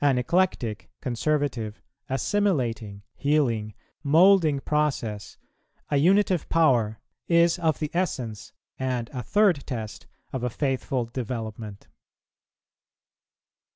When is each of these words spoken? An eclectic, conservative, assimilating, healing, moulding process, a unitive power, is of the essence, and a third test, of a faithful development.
An 0.00 0.18
eclectic, 0.18 0.90
conservative, 1.00 1.80
assimilating, 2.10 3.04
healing, 3.14 3.74
moulding 4.02 4.58
process, 4.58 5.38
a 5.88 5.98
unitive 5.98 6.48
power, 6.48 6.98
is 7.28 7.60
of 7.60 7.78
the 7.78 7.92
essence, 7.94 8.52
and 8.76 9.08
a 9.12 9.22
third 9.22 9.64
test, 9.68 10.08
of 10.32 10.42
a 10.42 10.50
faithful 10.50 11.04
development. 11.04 11.86